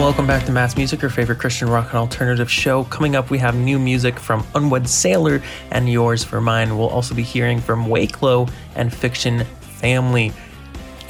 welcome 0.00 0.26
back 0.26 0.44
to 0.44 0.50
Matt's 0.52 0.76
Music, 0.76 1.00
your 1.00 1.10
favorite 1.10 1.38
Christian 1.38 1.70
rock 1.70 1.86
and 1.90 1.94
alternative 1.94 2.50
show. 2.50 2.84
Coming 2.84 3.16
up, 3.16 3.30
we 3.30 3.38
have 3.38 3.54
new 3.54 3.78
music 3.78 4.18
from 4.18 4.44
Unwed 4.54 4.88
Sailor 4.88 5.40
and 5.70 5.88
Yours 5.88 6.24
for 6.24 6.40
Mine. 6.40 6.76
We'll 6.76 6.88
also 6.88 7.14
be 7.14 7.22
hearing 7.22 7.60
from 7.60 7.86
Wakelow 7.86 8.50
and 8.74 8.92
Fiction 8.92 9.44
Family. 9.60 10.32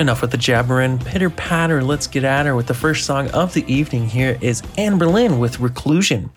Enough 0.01 0.23
with 0.23 0.31
the 0.31 0.39
jabbering 0.39 0.99
pitter 0.99 1.29
patter. 1.29 1.85
Let's 1.85 2.07
get 2.07 2.25
at 2.25 2.47
her 2.47 2.57
with 2.57 2.67
the 2.67 2.73
first 2.73 3.05
song 3.05 3.29
of 3.33 3.53
the 3.53 3.71
evening. 3.71 4.09
Here 4.09 4.39
is 4.41 4.63
Anberlin 4.79 5.39
with 5.39 5.59
Reclusion. 5.59 6.31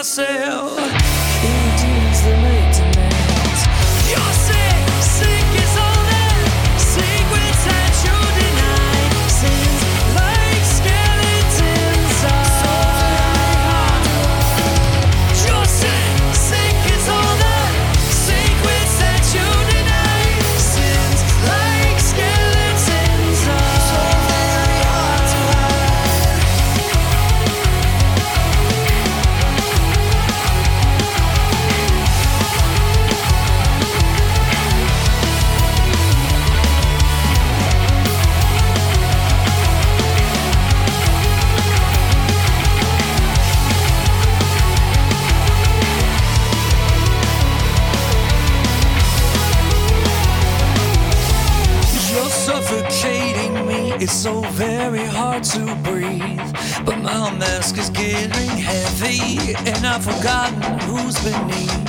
nasceu. 0.00 0.99
I've 59.92 60.04
forgotten 60.04 60.78
who's 60.86 61.18
beneath. 61.24 61.79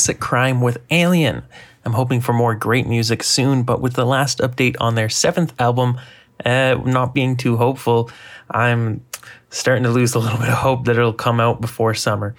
Classic 0.00 0.18
crime 0.18 0.62
with 0.62 0.78
Alien. 0.90 1.42
I'm 1.84 1.92
hoping 1.92 2.22
for 2.22 2.32
more 2.32 2.54
great 2.54 2.86
music 2.86 3.22
soon, 3.22 3.64
but 3.64 3.82
with 3.82 3.92
the 3.92 4.06
last 4.06 4.38
update 4.38 4.74
on 4.80 4.94
their 4.94 5.10
seventh 5.10 5.52
album, 5.60 6.00
uh, 6.42 6.80
not 6.86 7.12
being 7.12 7.36
too 7.36 7.58
hopeful, 7.58 8.10
I'm 8.50 9.04
starting 9.50 9.84
to 9.84 9.90
lose 9.90 10.14
a 10.14 10.18
little 10.18 10.38
bit 10.44 10.48
of 10.48 10.54
hope 10.54 10.86
that 10.86 10.96
it'll 10.96 11.12
come 11.12 11.38
out 11.38 11.60
before 11.60 11.92
summer. 11.92 12.34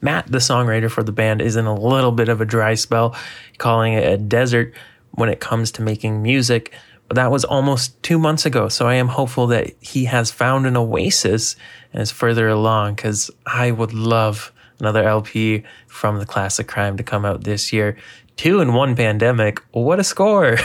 Matt, 0.00 0.26
the 0.26 0.38
songwriter 0.38 0.90
for 0.90 1.04
the 1.04 1.12
band, 1.12 1.40
is 1.40 1.54
in 1.54 1.66
a 1.66 1.74
little 1.74 2.10
bit 2.10 2.28
of 2.28 2.40
a 2.40 2.44
dry 2.44 2.74
spell, 2.74 3.14
calling 3.58 3.92
it 3.92 4.12
a 4.12 4.16
desert 4.16 4.74
when 5.12 5.28
it 5.28 5.38
comes 5.38 5.70
to 5.70 5.82
making 5.82 6.20
music. 6.20 6.74
But 7.06 7.14
that 7.14 7.30
was 7.30 7.44
almost 7.44 8.02
two 8.02 8.18
months 8.18 8.44
ago, 8.44 8.68
so 8.68 8.88
I 8.88 8.94
am 8.94 9.06
hopeful 9.06 9.46
that 9.48 9.72
he 9.80 10.06
has 10.06 10.32
found 10.32 10.66
an 10.66 10.76
oasis 10.76 11.54
and 11.92 12.02
is 12.02 12.10
further 12.10 12.48
along 12.48 12.96
because 12.96 13.30
I 13.46 13.70
would 13.70 13.92
love 13.92 14.50
another 14.80 15.02
LP 15.02 15.64
from 15.86 16.18
the 16.18 16.26
classic 16.26 16.66
crime 16.66 16.96
to 16.96 17.02
come 17.02 17.24
out 17.24 17.44
this 17.44 17.72
year. 17.72 17.96
Two 18.36 18.60
in 18.60 18.72
one 18.74 18.96
pandemic. 18.96 19.60
What 19.72 20.00
a 20.00 20.04
score! 20.04 20.56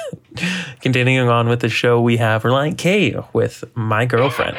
Continuing 0.80 1.28
on 1.28 1.48
with 1.48 1.60
the 1.60 1.68
show, 1.68 2.00
we 2.00 2.18
have 2.18 2.42
Relient 2.42 2.78
K 2.78 3.16
with 3.32 3.64
My 3.74 4.06
Girlfriend. 4.06 4.56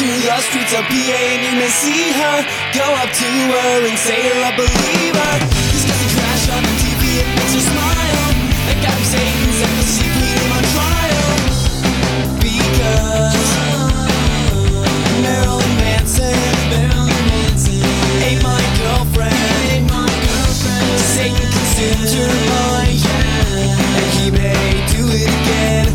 Through 0.00 0.16
the 0.24 0.40
streets 0.40 0.72
of 0.72 0.80
PA 0.88 1.20
and 1.28 1.44
you 1.44 1.52
may 1.60 1.68
see 1.68 2.08
her. 2.16 2.36
Go 2.72 2.88
up 3.04 3.12
to 3.12 3.28
her 3.52 3.84
and 3.84 3.98
say 4.00 4.16
you're 4.16 4.48
a 4.48 4.52
believer. 4.56 5.32
This 5.76 5.84
got 5.84 5.98
the 6.00 6.08
crash 6.16 6.48
on 6.56 6.62
the 6.64 6.74
TV, 6.80 7.20
it 7.20 7.28
makes 7.36 7.52
her 7.52 7.60
smile. 7.68 8.32
That 8.64 8.80
got 8.80 8.96
him 8.96 9.04
saying 9.04 9.36
he's 9.44 9.60
the 9.60 9.68
CPM 9.92 10.56
on 10.56 10.64
trial. 10.72 11.36
Because 12.40 13.44
Marilyn 15.20 15.72
Manson, 15.84 16.32
Marilyn 16.72 17.24
Manson 17.28 17.84
ain't 18.24 18.40
my 18.40 18.56
girlfriend. 18.80 19.36
Ain't 19.68 19.84
my 19.84 20.08
girlfriend. 20.08 20.96
Satan 21.12 21.44
consumed 21.44 22.08
her 22.08 22.32
mind, 22.48 23.04
and 24.00 24.08
he 24.16 24.32
may 24.32 24.80
do 24.96 25.04
it 25.12 25.28
again. 25.28 25.92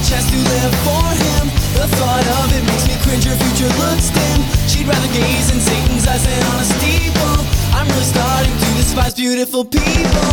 The 0.00 0.08
chance 0.08 0.30
to 0.30 0.36
live 0.36 0.74
for 0.86 1.04
him. 1.12 1.44
The 1.76 1.86
thought 1.96 2.26
of 2.40 2.52
it 2.56 2.64
makes 2.64 2.86
me 2.88 2.96
cringe. 3.04 3.24
Her 3.24 3.36
future 3.36 3.70
looks 3.78 4.08
dim. 4.10 4.40
She'd 4.68 4.86
rather 4.86 5.08
gaze 5.12 5.50
in 5.52 5.60
Satan's 5.60 6.06
eyes 6.06 6.24
than 6.24 6.42
on 6.52 6.60
a 6.60 6.64
steeple. 6.64 7.38
I'm 7.76 7.86
really 7.88 8.04
starting 8.04 8.52
to 8.52 8.68
despise 8.80 9.14
beautiful 9.14 9.64
people 9.64 10.30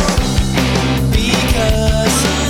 because 1.12 2.47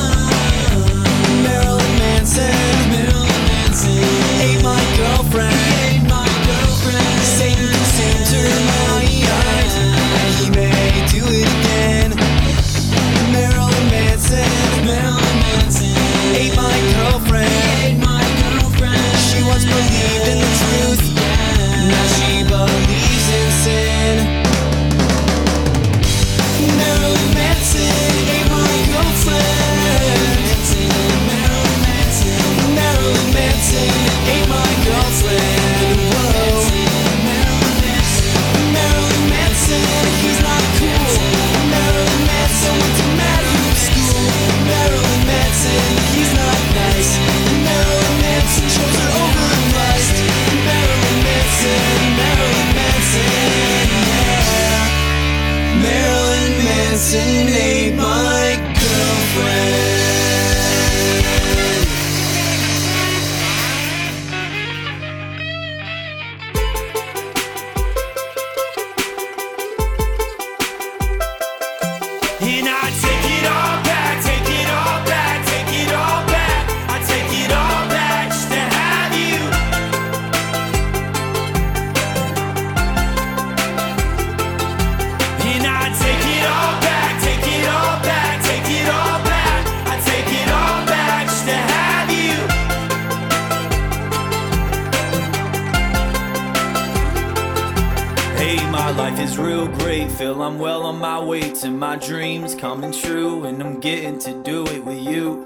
it 104.66 104.84
with 104.84 104.98
you. 104.98 105.44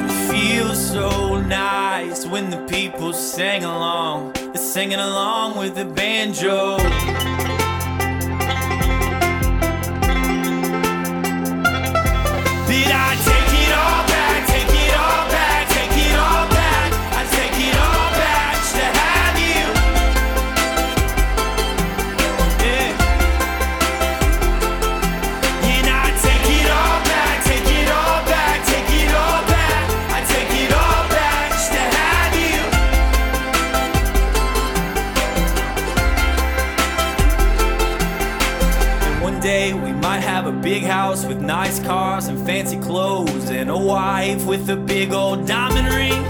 It 0.00 0.30
feels 0.30 0.90
so 0.90 1.40
nice 1.40 2.26
when 2.26 2.50
the 2.50 2.64
people 2.68 3.12
sing 3.12 3.64
along, 3.64 4.32
they're 4.32 4.56
singing 4.56 5.00
along 5.00 5.58
with 5.58 5.74
the 5.74 5.84
banjo. 5.84 7.61
big 40.72 40.84
house 40.84 41.26
with 41.26 41.38
nice 41.38 41.78
cars 41.80 42.28
and 42.28 42.46
fancy 42.46 42.78
clothes, 42.78 43.50
and 43.50 43.68
a 43.68 43.76
wife 43.76 44.46
with 44.46 44.70
a 44.70 44.76
big 44.76 45.12
old 45.12 45.46
diamond 45.46 45.86
ring. 45.88 46.24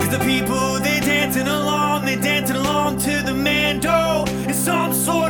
Cause 0.00 0.10
the 0.18 0.24
people, 0.24 0.80
they're 0.80 1.00
dancing 1.02 1.46
along, 1.46 2.04
they're 2.04 2.20
dancing 2.20 2.56
along 2.56 2.98
to 2.98 3.22
the 3.22 3.32
mando. 3.32 4.24
It's 4.48 4.58
some 4.58 4.92
sort 4.92 5.23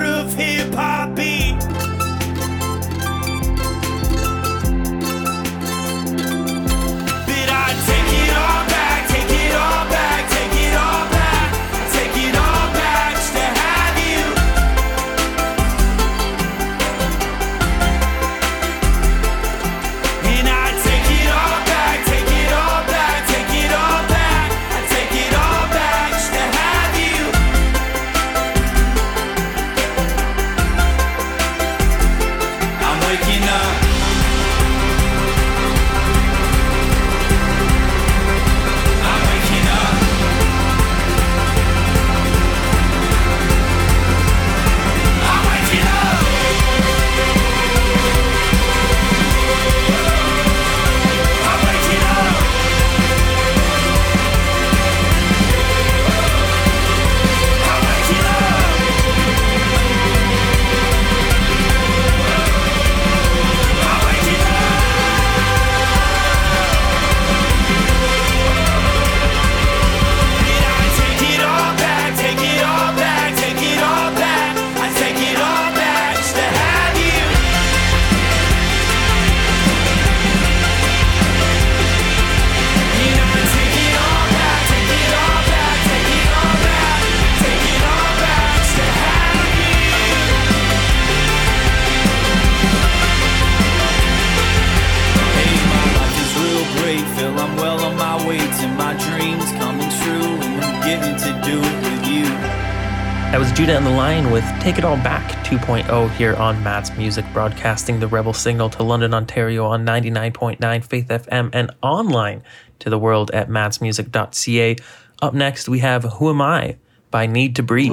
Take 104.64 104.78
It 104.78 104.84
All 104.86 104.96
Back 104.96 105.30
2.0 105.44 106.10
here 106.12 106.34
on 106.36 106.62
Matt's 106.62 106.96
Music, 106.96 107.26
broadcasting 107.34 108.00
the 108.00 108.08
Rebel 108.08 108.32
Signal 108.32 108.70
to 108.70 108.82
London, 108.82 109.12
Ontario 109.12 109.66
on 109.66 109.84
99.9 109.84 110.82
Faith 110.82 111.08
FM 111.08 111.50
and 111.52 111.70
online 111.82 112.42
to 112.78 112.88
the 112.88 112.98
world 112.98 113.30
at 113.32 113.50
mattsmusic.ca. 113.50 114.76
Up 115.20 115.34
next, 115.34 115.68
we 115.68 115.80
have 115.80 116.04
Who 116.14 116.30
Am 116.30 116.40
I 116.40 116.78
by 117.10 117.26
Needtobreathe. 117.26 117.92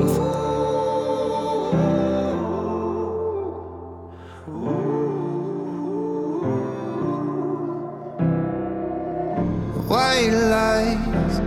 White 9.89 10.29
lies 10.29 11.39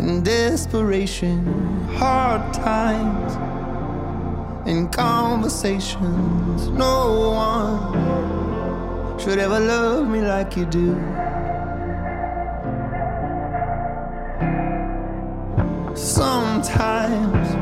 and 0.00 0.24
desperation, 0.24 1.46
hard 1.90 2.52
times 2.52 3.59
in 4.66 4.88
conversations. 4.88 6.68
No 6.68 7.30
one 7.30 9.18
should 9.18 9.38
ever 9.38 9.60
love 9.60 10.08
me 10.08 10.20
like 10.20 10.56
you 10.56 10.66
do. 10.66 10.94
Sometimes 15.94 17.54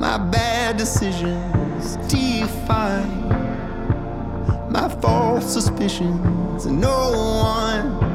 my 0.00 0.18
bad 0.18 0.76
decisions 0.76 1.96
define 2.08 3.28
my 4.70 4.88
false 5.00 5.52
suspicions. 5.52 6.66
No 6.66 7.12
one 7.42 8.06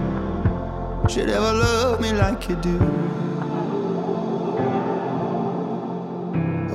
should 1.10 1.30
ever 1.30 1.54
love 1.54 2.00
me 2.00 2.14
like 2.14 2.48
you 2.48 2.56
do. 2.58 2.78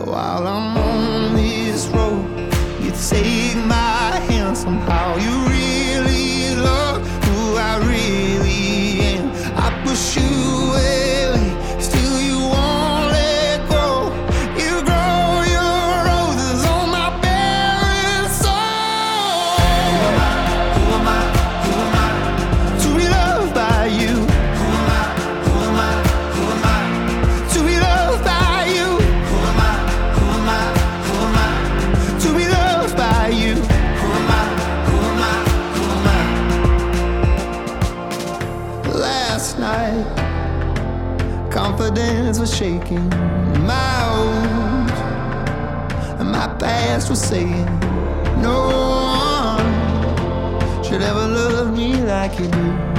While 0.05 0.47
I'm 0.47 0.86
this 1.76 1.88
road. 1.88 2.25
You 2.80 2.90
take 3.11 3.56
my 3.66 4.18
hand 4.28 4.56
somehow, 4.56 5.16
you 5.18 5.50
reach. 5.50 5.75
else 47.06 47.20
was 47.20 47.28
saying. 47.28 47.64
No 48.42 48.68
one 49.58 49.64
should 50.84 51.02
ever 51.02 51.28
love 51.28 51.76
me 51.76 51.94
like 52.02 52.38
you 52.38 52.48
do. 52.48 52.96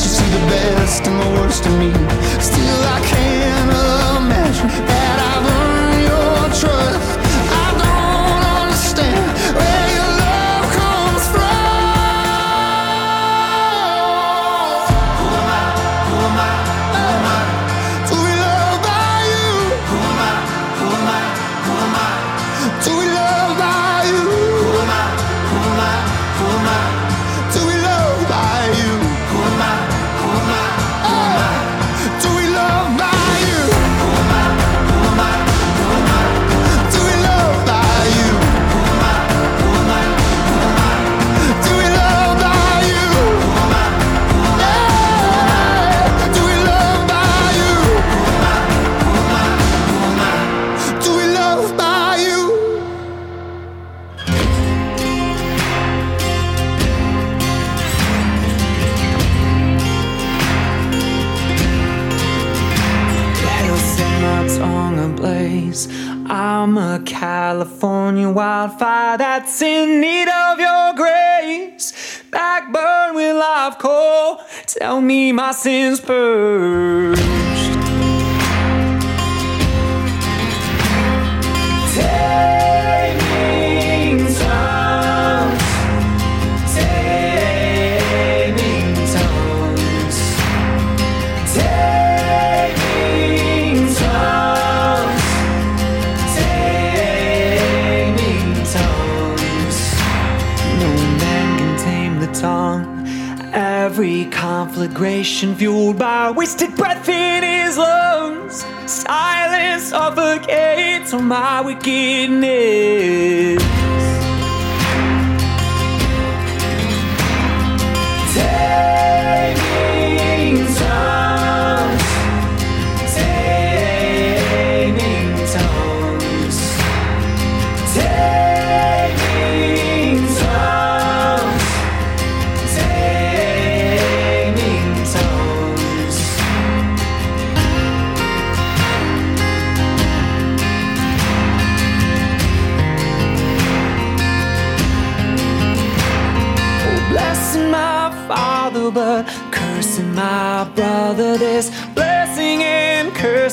chance 0.00 0.16
to 0.16 0.22
see 0.22 0.30
the 0.30 0.46
best 0.46 1.06
and 1.06 1.20
the 1.20 1.40
worst 1.40 1.66
in 1.66 1.78
me. 1.78 1.92
Still, 2.40 2.82
I 2.84 3.00
can't. 3.04 3.59
Tell 74.80 75.02
me 75.02 75.30
my 75.30 75.52
sins 75.52 76.00
purged. 76.00 77.39
Conflagration 104.80 105.54
fueled 105.54 105.98
by 105.98 106.30
wasted 106.30 106.74
breath 106.74 107.06
in 107.06 107.42
his 107.42 107.76
lungs. 107.76 108.64
Silence 108.86 109.90
suffocates 109.90 111.12
on 111.12 111.26
my 111.26 111.60
wickedness. 111.60 113.59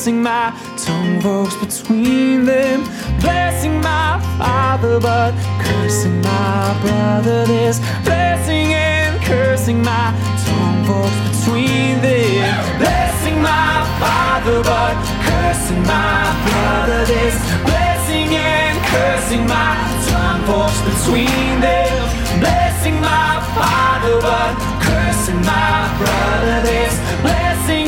Cursing 0.08 0.24
my 0.24 0.54
tongue 0.78 1.20
works 1.22 1.56
between 1.58 2.46
them. 2.46 2.84
Blessing 3.20 3.82
my 3.82 4.22
father, 4.38 5.02
but 5.02 5.34
cursing 5.60 6.22
my 6.22 6.80
brother. 6.82 7.46
This 7.46 7.80
blessing 8.06 8.72
and 8.74 9.22
cursing 9.26 9.82
my 9.84 10.16
tongue 10.46 10.88
works 10.88 11.20
between 11.28 12.00
them. 12.00 12.80
Blessing 12.80 13.42
my 13.42 13.84
father, 14.00 14.64
but 14.64 14.96
cursing 15.28 15.84
my 15.84 16.24
brother. 16.48 17.04
This 17.06 17.36
blessing 17.68 18.32
and 18.32 18.80
cursing 18.88 19.46
my 19.46 19.76
tongue 20.08 20.42
works 20.48 20.80
between 20.88 21.60
them. 21.60 22.40
Blessing 22.40 22.96
my 23.02 23.44
father, 23.60 24.22
but 24.22 24.56
cursing 24.88 25.42
my 25.44 25.92
brother. 26.00 26.62
This 26.64 26.96
blessing 27.22 27.87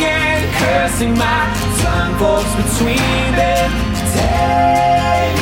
cursing 0.69 1.13
my 1.17 1.41
tongue 1.81 2.15
falls 2.19 2.51
between 2.61 3.31
them. 3.39 3.69
Tongues, 4.13 5.39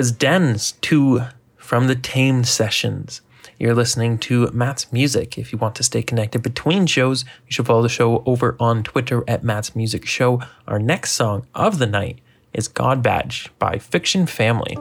was 0.00 0.12
Dens 0.12 0.72
2 0.80 1.20
from 1.58 1.86
the 1.86 1.94
Tamed 1.94 2.48
Sessions. 2.48 3.20
You're 3.58 3.74
listening 3.74 4.16
to 4.20 4.50
Matt's 4.50 4.90
Music. 4.90 5.36
If 5.36 5.52
you 5.52 5.58
want 5.58 5.74
to 5.74 5.82
stay 5.82 6.00
connected 6.00 6.40
between 6.42 6.86
shows, 6.86 7.26
you 7.46 7.52
should 7.52 7.66
follow 7.66 7.82
the 7.82 7.90
show 7.90 8.22
over 8.24 8.56
on 8.58 8.82
Twitter 8.82 9.22
at 9.28 9.44
Matt's 9.44 9.76
Music 9.76 10.06
Show. 10.06 10.40
Our 10.66 10.78
next 10.78 11.12
song 11.12 11.46
of 11.54 11.78
the 11.78 11.86
night 11.86 12.20
is 12.54 12.66
God 12.66 13.02
Badge 13.02 13.50
by 13.58 13.76
Fiction 13.76 14.24
Family. 14.24 14.78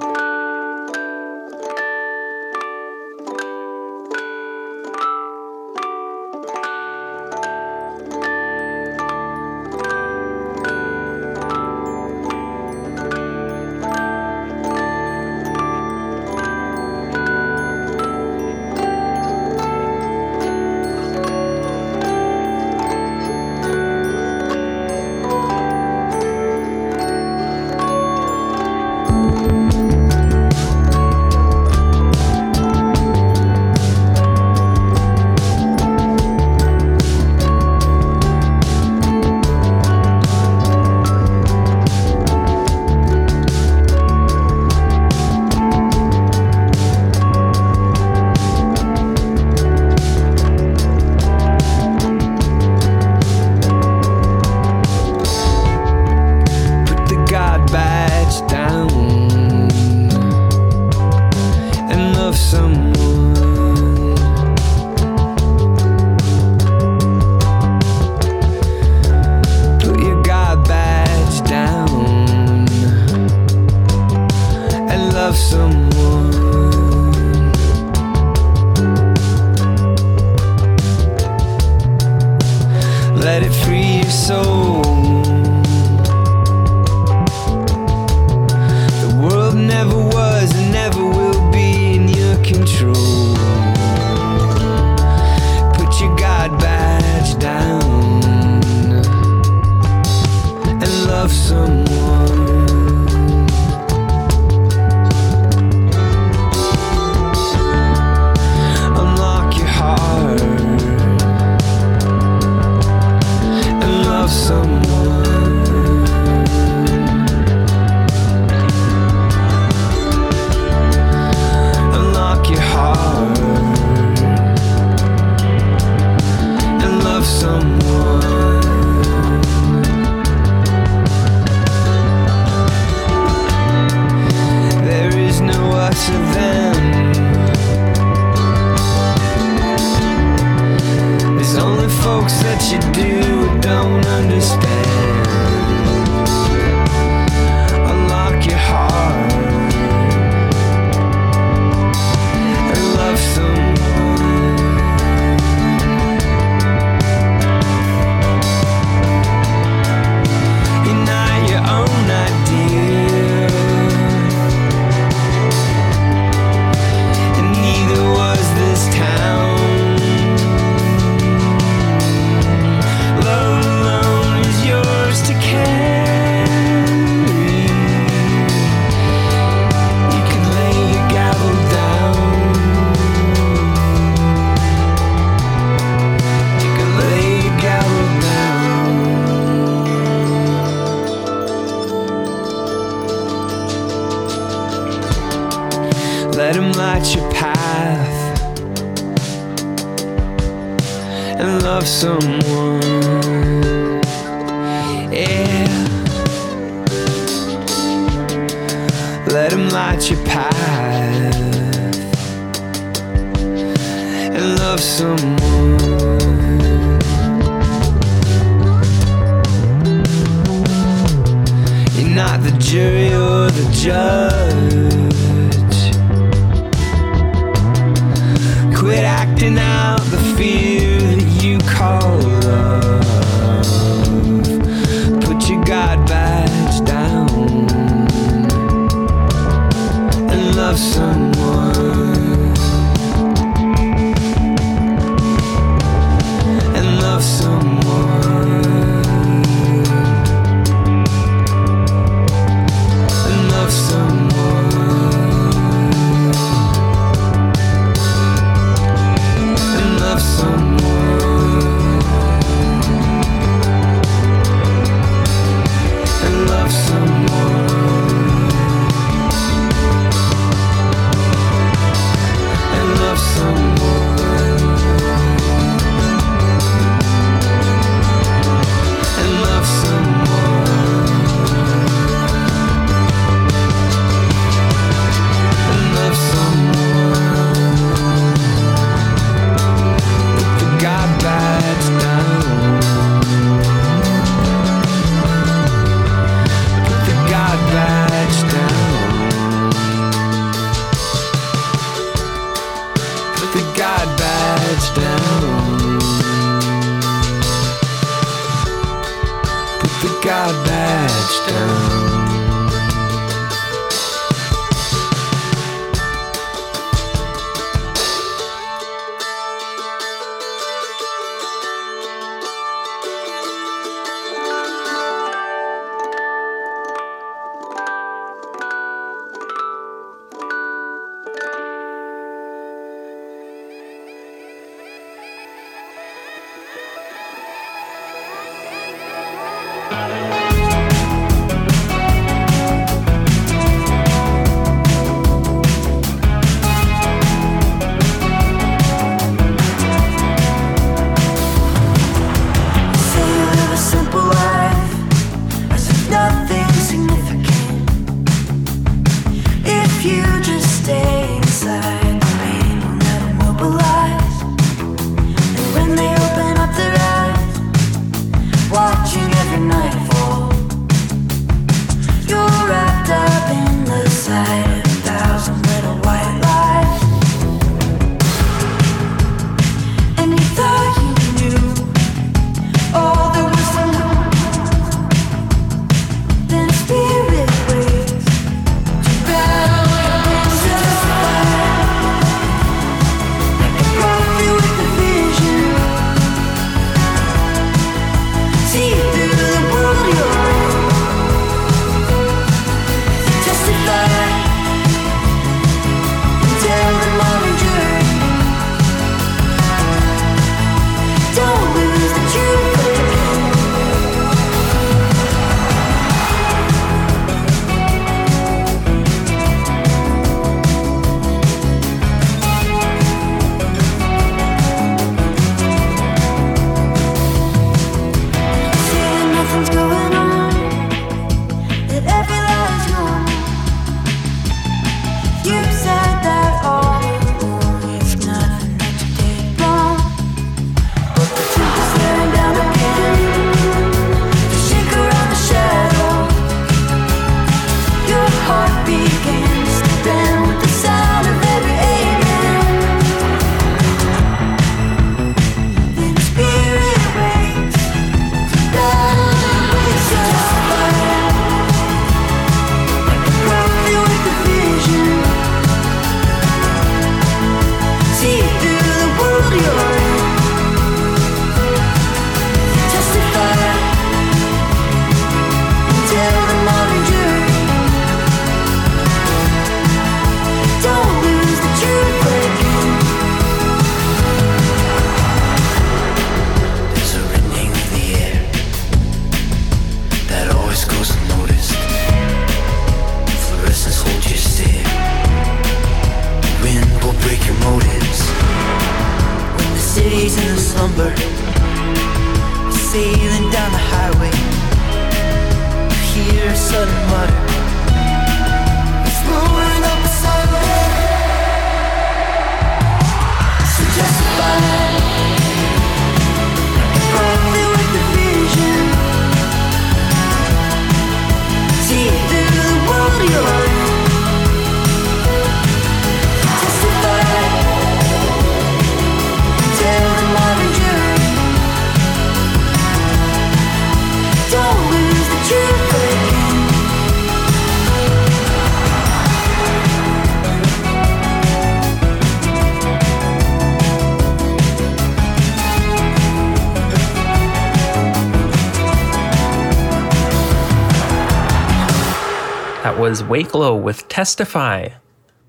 Wakelow 553.29 553.79
with 553.79 554.07
Testify. 554.07 554.89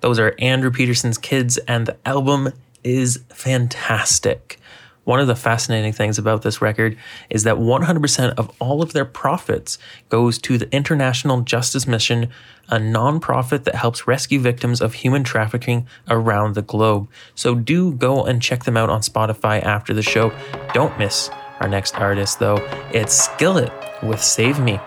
Those 0.00 0.18
are 0.18 0.34
Andrew 0.38 0.70
Peterson's 0.70 1.16
kids, 1.16 1.56
and 1.66 1.86
the 1.86 1.96
album 2.04 2.52
is 2.84 3.24
fantastic. 3.30 4.58
One 5.04 5.18
of 5.18 5.26
the 5.26 5.34
fascinating 5.34 5.94
things 5.94 6.18
about 6.18 6.42
this 6.42 6.60
record 6.60 6.98
is 7.30 7.44
that 7.44 7.56
100% 7.56 8.34
of 8.34 8.54
all 8.60 8.82
of 8.82 8.92
their 8.92 9.06
profits 9.06 9.78
goes 10.10 10.36
to 10.40 10.58
the 10.58 10.70
International 10.76 11.40
Justice 11.40 11.86
Mission, 11.86 12.28
a 12.68 12.76
nonprofit 12.76 13.64
that 13.64 13.76
helps 13.76 14.06
rescue 14.06 14.40
victims 14.40 14.82
of 14.82 14.92
human 14.92 15.24
trafficking 15.24 15.86
around 16.10 16.56
the 16.56 16.62
globe. 16.62 17.08
So 17.34 17.54
do 17.54 17.92
go 17.92 18.22
and 18.22 18.42
check 18.42 18.64
them 18.64 18.76
out 18.76 18.90
on 18.90 19.00
Spotify 19.00 19.62
after 19.62 19.94
the 19.94 20.02
show. 20.02 20.34
Don't 20.74 20.98
miss 20.98 21.30
our 21.60 21.68
next 21.68 21.94
artist, 21.94 22.40
though. 22.40 22.58
It's 22.92 23.14
Skillet 23.14 23.72
with 24.02 24.22
Save 24.22 24.60
Me. 24.60 24.78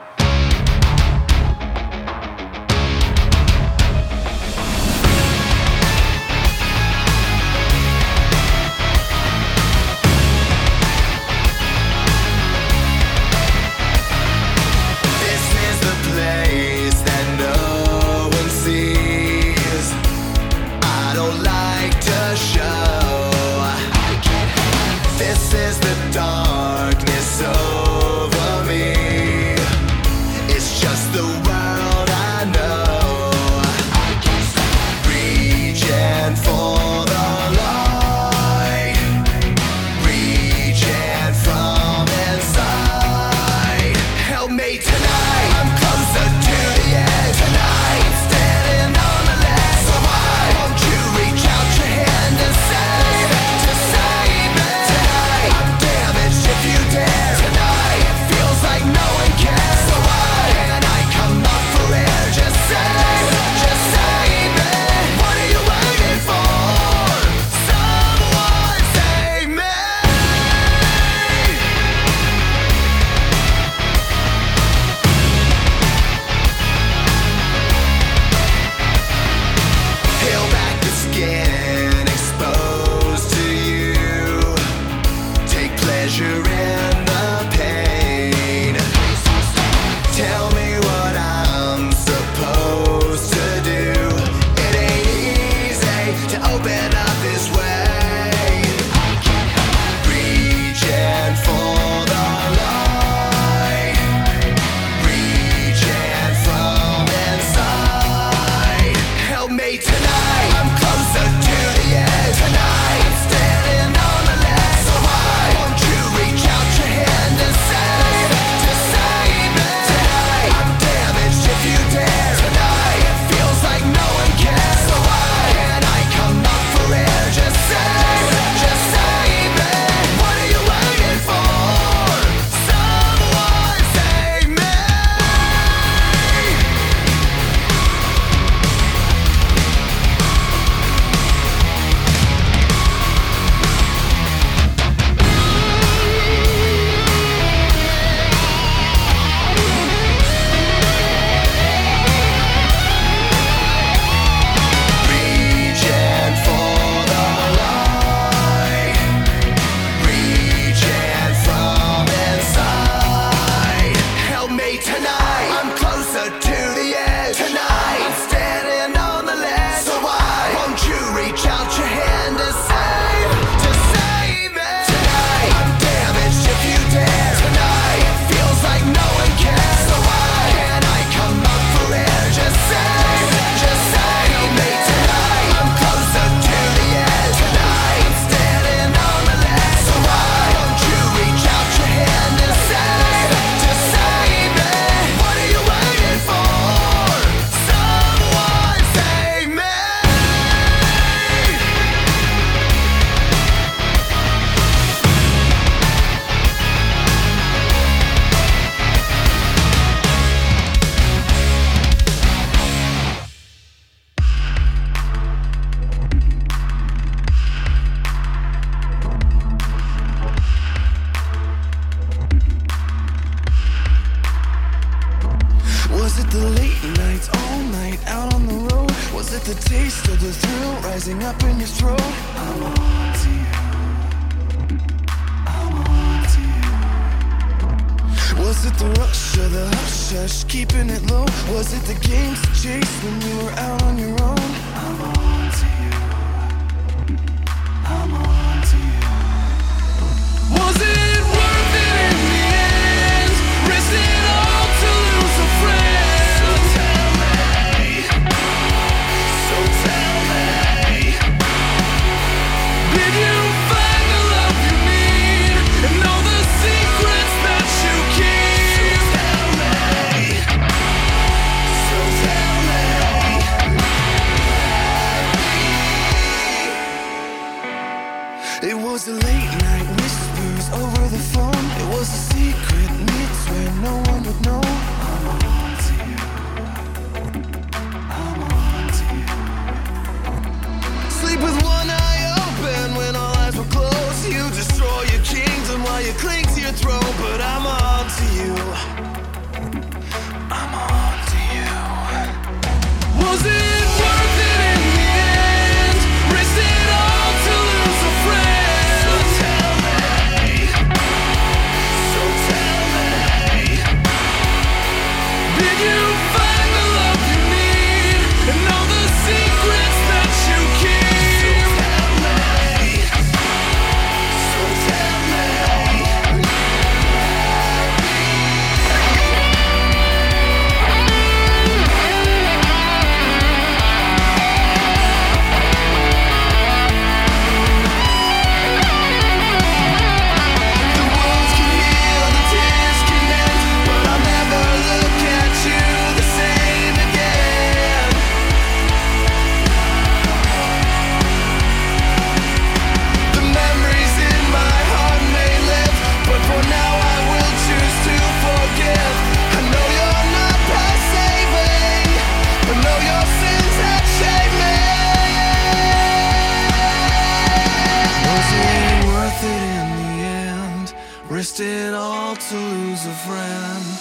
risked 371.53 371.59
it 371.59 371.93
all 371.93 372.35
to 372.35 372.55
lose 372.55 373.05
a 373.05 373.11
friend. 373.11 373.92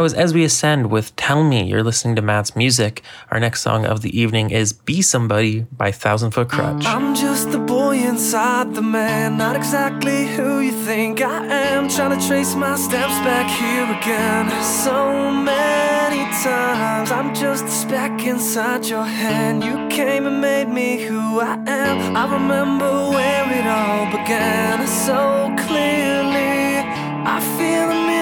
That 0.00 0.04
was 0.04 0.14
As 0.14 0.32
We 0.32 0.44
Ascend 0.44 0.90
with 0.90 1.14
Tell 1.16 1.44
Me. 1.44 1.62
You're 1.62 1.84
listening 1.84 2.16
to 2.16 2.22
Matt's 2.22 2.56
music. 2.56 3.02
Our 3.30 3.38
next 3.38 3.60
song 3.60 3.84
of 3.84 4.00
the 4.00 4.18
evening 4.18 4.48
is 4.48 4.72
Be 4.72 5.02
Somebody 5.02 5.66
by 5.76 5.92
Thousand 5.92 6.30
Foot 6.30 6.48
Krutch. 6.48 6.86
I'm 6.86 7.14
just 7.14 7.52
the 7.52 7.58
boy 7.58 7.98
inside 7.98 8.74
the 8.74 8.80
man, 8.80 9.36
not 9.36 9.56
exactly 9.56 10.26
who 10.28 10.60
you 10.60 10.72
think 10.86 11.20
I 11.20 11.44
am. 11.44 11.90
Trying 11.90 12.18
to 12.18 12.26
trace 12.26 12.54
my 12.54 12.76
steps 12.76 13.12
back 13.28 13.46
here 13.60 13.84
again. 14.00 14.48
So 14.64 15.30
many 15.30 16.24
times, 16.42 17.10
I'm 17.10 17.34
just 17.34 17.66
a 17.66 17.70
speck 17.70 18.24
inside 18.24 18.86
your 18.86 19.04
hand. 19.04 19.62
You 19.62 19.86
came 19.90 20.26
and 20.26 20.40
made 20.40 20.70
me 20.70 21.02
who 21.02 21.40
I 21.40 21.62
am. 21.66 22.16
I 22.16 22.24
remember 22.32 23.10
where 23.10 23.52
it 23.52 23.66
all 23.66 24.06
began 24.06 24.86
so 24.86 25.54
clearly. 25.66 26.88
I 27.26 27.38
feel 27.58 27.90
a 27.90 28.19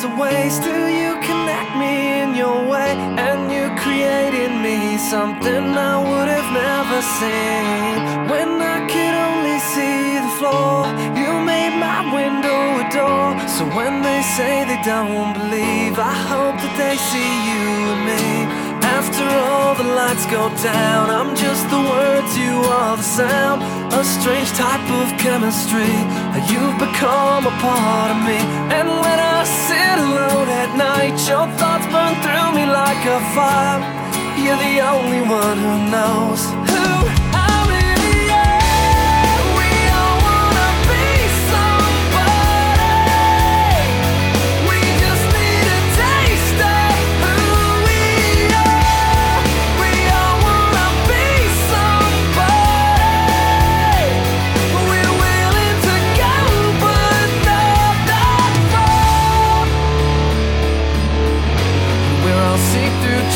there's 0.00 0.12
a 0.12 0.20
way 0.20 0.48
still 0.48 0.88
you 0.88 1.12
connect 1.20 1.76
me 1.76 2.22
in 2.22 2.34
your 2.34 2.66
way, 2.66 2.92
and 2.96 3.52
you 3.52 3.68
created 3.82 4.50
me 4.62 4.96
something 4.96 5.64
I 5.76 5.96
would 5.98 6.28
have 6.28 6.50
never 6.52 7.00
seen. 7.18 8.28
When 8.30 8.62
I 8.62 8.78
could 8.88 9.16
only 9.28 9.58
see 9.72 10.16
the 10.24 10.32
floor, 10.38 10.86
you 11.20 11.30
made 11.44 11.76
my 11.76 12.00
window 12.14 12.60
a 12.80 12.86
door. 12.88 13.36
So 13.48 13.64
when 13.76 14.00
they 14.00 14.22
say 14.22 14.64
they 14.64 14.80
don't 14.84 15.34
believe, 15.34 15.98
I 15.98 16.14
hope 16.32 16.56
that 16.56 16.74
they 16.80 16.96
see 17.10 17.32
you 17.50 17.66
and 17.92 18.02
me 18.08 18.59
lights 19.94 20.26
go 20.26 20.48
down. 20.62 21.10
I'm 21.10 21.34
just 21.34 21.64
the 21.70 21.80
words, 21.80 22.30
you 22.38 22.54
are 22.78 22.96
the 22.96 23.02
sound. 23.02 23.62
A 23.92 24.04
strange 24.04 24.50
type 24.52 24.86
of 25.00 25.08
chemistry. 25.18 25.92
You've 26.50 26.78
become 26.78 27.46
a 27.46 27.54
part 27.60 28.10
of 28.14 28.18
me. 28.28 28.38
And 28.76 28.88
when 28.88 29.18
I 29.36 29.44
sit 29.44 29.96
alone 30.06 30.48
at 30.62 30.70
night, 30.76 31.16
your 31.28 31.46
thoughts 31.58 31.86
burn 31.92 32.14
through 32.22 32.50
me 32.58 32.64
like 32.66 33.02
a 33.16 33.18
fire. 33.34 33.80
You're 34.38 34.56
the 34.56 34.80
only 34.80 35.22
one 35.22 35.58
who 35.58 35.74
knows. 35.90 36.69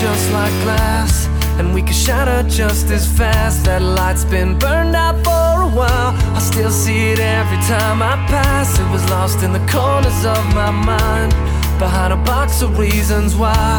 just 0.04 0.30
like 0.32 0.52
glass, 0.64 1.28
and 1.58 1.72
we 1.72 1.80
can 1.80 1.94
shatter 1.94 2.46
just 2.46 2.90
as 2.90 3.06
fast. 3.18 3.64
That 3.64 3.80
light's 3.80 4.26
been 4.26 4.58
burned 4.58 4.94
out 4.94 5.16
for 5.24 5.62
a 5.68 5.70
while. 5.78 6.12
I 6.36 6.40
still 6.40 6.70
see 6.70 7.12
it 7.12 7.20
every 7.20 7.60
time 7.74 8.02
I 8.02 8.14
pass. 8.28 8.78
It 8.78 8.88
was 8.92 9.02
lost 9.08 9.42
in 9.42 9.54
the 9.54 9.64
corners 9.74 10.20
of 10.26 10.42
my 10.54 10.70
mind, 10.70 11.30
behind 11.78 12.12
a 12.12 12.20
box 12.32 12.60
of 12.60 12.78
reasons 12.78 13.34
why. 13.34 13.72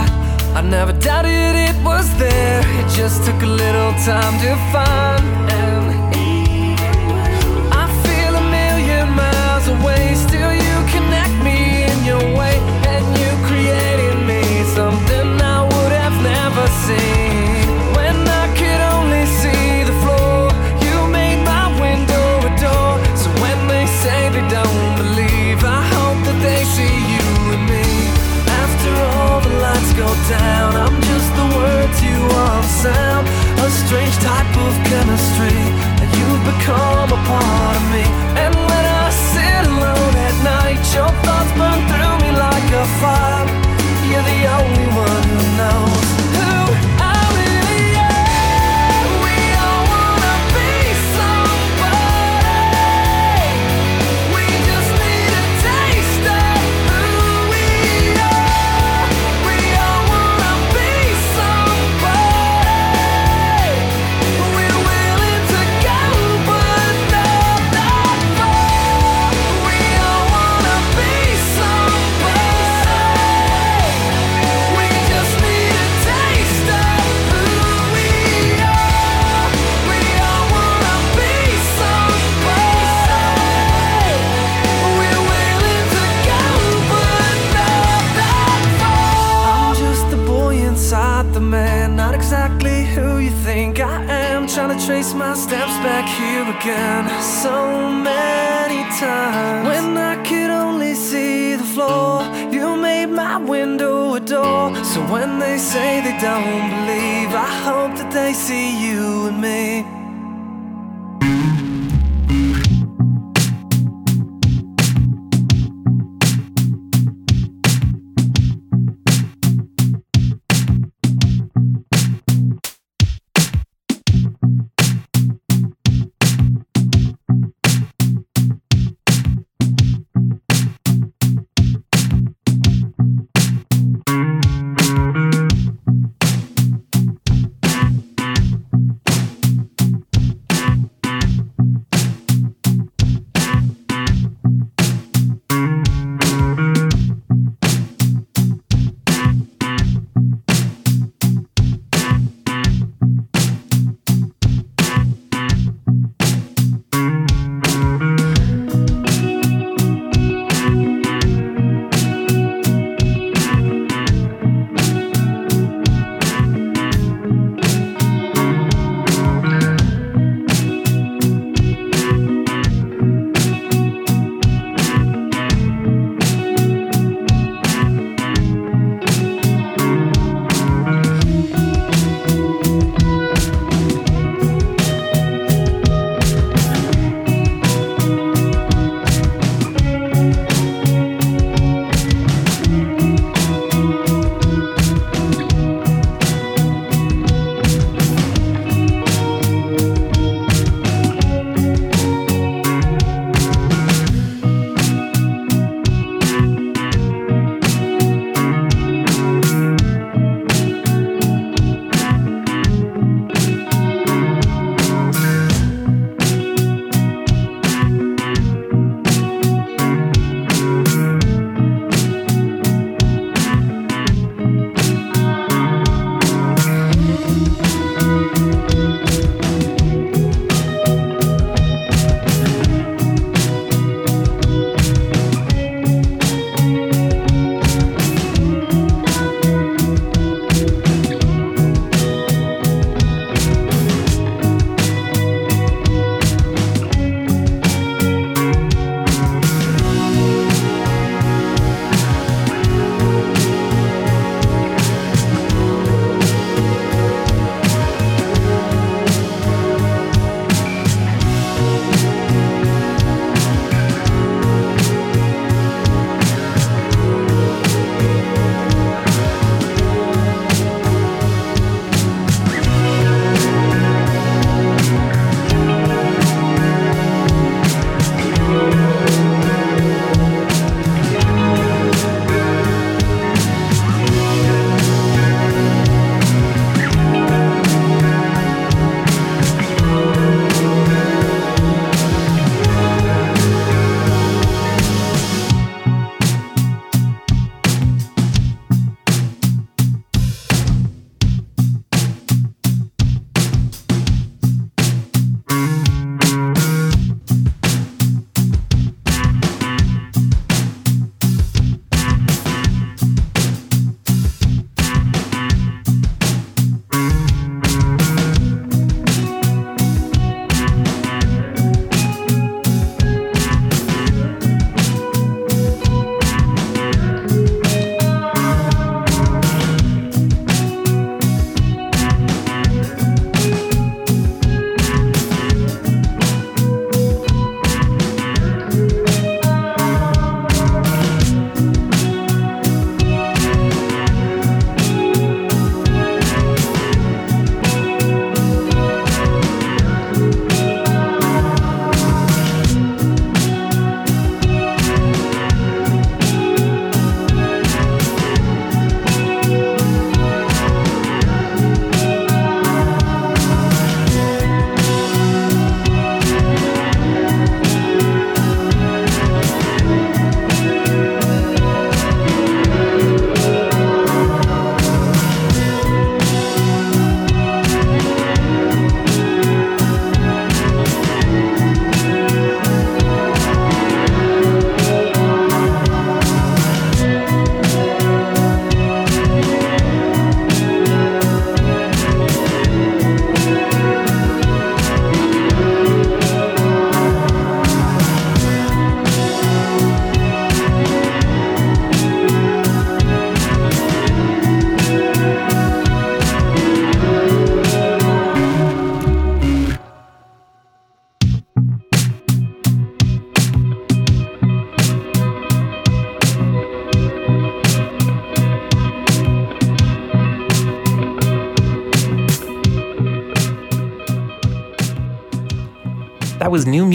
I 0.56 0.62
never 0.62 0.94
doubted 0.94 1.54
it 1.68 1.76
was 1.84 2.08
there. 2.18 2.62
It 2.80 2.88
just 3.00 3.24
took 3.24 3.40
a 3.44 3.52
little 3.64 3.94
time 4.10 4.36
to 4.42 4.52
find. 4.74 5.55
down. 30.30 30.75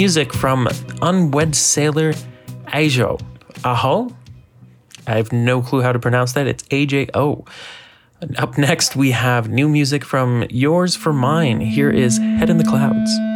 Music 0.00 0.32
from 0.32 0.66
Unwed 1.02 1.54
Sailor 1.54 2.14
Ajo. 2.72 3.18
Aho? 3.66 4.10
I 5.06 5.16
have 5.16 5.30
no 5.30 5.60
clue 5.60 5.82
how 5.82 5.92
to 5.92 5.98
pronounce 5.98 6.32
that. 6.32 6.46
It's 6.46 6.62
AJO. 6.70 7.46
Up 8.38 8.56
next, 8.56 8.96
we 8.96 9.10
have 9.10 9.50
new 9.50 9.68
music 9.68 10.02
from 10.02 10.46
Yours 10.48 10.96
for 10.96 11.12
Mine. 11.12 11.60
Here 11.60 11.90
is 11.90 12.16
Head 12.16 12.48
in 12.48 12.56
the 12.56 12.64
Clouds. 12.64 13.29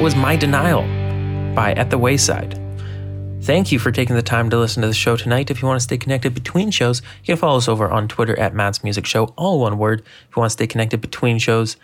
Was 0.00 0.16
My 0.16 0.34
Denial 0.34 0.80
by 1.54 1.74
At 1.74 1.90
the 1.90 1.98
Wayside. 1.98 2.58
Thank 3.42 3.70
you 3.70 3.78
for 3.78 3.92
taking 3.92 4.16
the 4.16 4.22
time 4.22 4.48
to 4.48 4.56
listen 4.56 4.80
to 4.80 4.88
the 4.88 4.94
show 4.94 5.14
tonight. 5.14 5.50
If 5.50 5.60
you 5.60 5.68
want 5.68 5.78
to 5.78 5.84
stay 5.84 5.98
connected 5.98 6.32
between 6.32 6.70
shows, 6.70 7.02
you 7.22 7.26
can 7.26 7.36
follow 7.36 7.58
us 7.58 7.68
over 7.68 7.86
on 7.90 8.08
Twitter 8.08 8.38
at 8.38 8.54
Matt's 8.54 8.82
Music 8.82 9.04
Show, 9.04 9.26
all 9.36 9.60
one 9.60 9.76
word. 9.76 10.00
If 10.00 10.36
you 10.36 10.40
want 10.40 10.48
to 10.48 10.54
stay 10.54 10.66
connected 10.66 11.02
between 11.02 11.38
shows, 11.38 11.76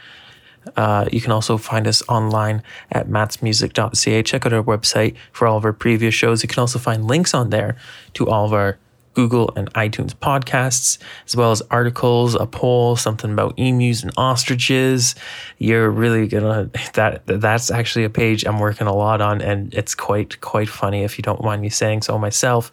uh, 0.76 1.04
you 1.12 1.20
can 1.20 1.30
also 1.30 1.58
find 1.58 1.86
us 1.86 2.02
online 2.08 2.62
at 2.90 3.06
mattsmusic.ca. 3.06 4.22
Check 4.22 4.46
out 4.46 4.52
our 4.54 4.62
website 4.62 5.14
for 5.32 5.46
all 5.46 5.58
of 5.58 5.66
our 5.66 5.74
previous 5.74 6.14
shows. 6.14 6.42
You 6.42 6.48
can 6.48 6.60
also 6.60 6.78
find 6.78 7.04
links 7.04 7.34
on 7.34 7.50
there 7.50 7.76
to 8.14 8.30
all 8.30 8.46
of 8.46 8.54
our 8.54 8.78
Google 9.16 9.50
and 9.56 9.72
iTunes 9.72 10.14
podcasts, 10.14 10.98
as 11.26 11.34
well 11.34 11.50
as 11.50 11.62
articles, 11.70 12.34
a 12.34 12.46
poll, 12.46 12.94
something 12.96 13.32
about 13.32 13.54
emus 13.56 14.02
and 14.02 14.12
ostriches. 14.16 15.14
You're 15.58 15.90
really 15.90 16.28
gonna 16.28 16.70
that 16.92 17.22
that's 17.26 17.70
actually 17.70 18.04
a 18.04 18.10
page 18.10 18.44
I'm 18.44 18.60
working 18.60 18.86
a 18.86 18.94
lot 18.94 19.20
on, 19.20 19.40
and 19.40 19.72
it's 19.74 19.94
quite 19.94 20.40
quite 20.42 20.68
funny 20.68 21.02
if 21.02 21.18
you 21.18 21.22
don't 21.22 21.42
mind 21.42 21.62
me 21.62 21.70
saying 21.70 22.02
so 22.02 22.18
myself, 22.18 22.70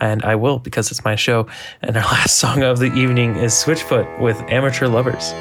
and 0.00 0.24
I 0.24 0.34
will 0.34 0.58
because 0.58 0.90
it's 0.90 1.04
my 1.04 1.14
show. 1.14 1.46
And 1.82 1.96
our 1.96 2.02
last 2.16 2.38
song 2.38 2.62
of 2.62 2.78
the 2.78 2.92
evening 2.94 3.36
is 3.36 3.52
Switchfoot 3.52 4.18
with 4.18 4.40
Amateur 4.48 4.88
Lovers. 4.88 5.32